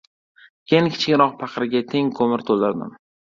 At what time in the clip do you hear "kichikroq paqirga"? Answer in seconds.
0.95-1.83